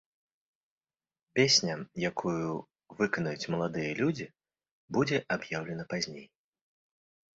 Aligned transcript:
Песня, 1.39 1.75
якую 2.09 2.47
выканаюць 3.01 3.49
маладыя 3.57 3.91
людзі, 4.03 4.27
будзе 4.99 5.17
аб'яўлена 5.37 5.83
пазней. 5.93 6.27